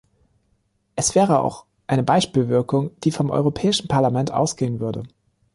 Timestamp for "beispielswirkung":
2.01-2.89